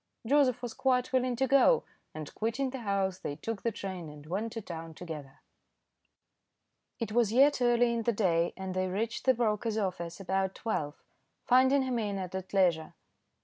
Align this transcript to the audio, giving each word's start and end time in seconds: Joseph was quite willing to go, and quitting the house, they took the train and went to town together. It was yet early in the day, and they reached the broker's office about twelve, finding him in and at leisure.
Joseph 0.25 0.63
was 0.63 0.73
quite 0.73 1.13
willing 1.13 1.35
to 1.35 1.45
go, 1.45 1.83
and 2.15 2.33
quitting 2.33 2.71
the 2.71 2.79
house, 2.79 3.19
they 3.19 3.35
took 3.35 3.61
the 3.61 3.71
train 3.71 4.09
and 4.09 4.25
went 4.25 4.51
to 4.53 4.59
town 4.59 4.95
together. 4.95 5.41
It 6.99 7.11
was 7.11 7.31
yet 7.31 7.61
early 7.61 7.93
in 7.93 8.01
the 8.01 8.11
day, 8.11 8.51
and 8.57 8.73
they 8.73 8.87
reached 8.87 9.25
the 9.25 9.35
broker's 9.35 9.77
office 9.77 10.19
about 10.19 10.55
twelve, 10.55 11.03
finding 11.45 11.83
him 11.83 11.99
in 11.99 12.17
and 12.17 12.33
at 12.33 12.51
leisure. 12.51 12.95